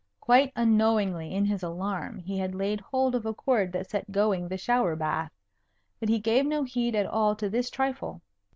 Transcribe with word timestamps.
Quite 0.19 0.51
unknowingly 0.55 1.31
in 1.31 1.45
his 1.45 1.61
alarm 1.61 2.17
he 2.17 2.39
had 2.39 2.55
laid 2.55 2.81
hold 2.81 3.13
of 3.13 3.23
a 3.27 3.35
cord 3.35 3.71
that 3.73 3.87
set 3.91 4.11
going 4.11 4.47
the 4.47 4.57
shower 4.57 4.95
bath; 4.95 5.31
but 5.99 6.09
he 6.09 6.17
gave 6.19 6.43
no 6.47 6.63
heed 6.63 6.95
at 6.95 7.05
all 7.05 7.35
to 7.35 7.51
this 7.51 7.69
trifle. 7.69 8.19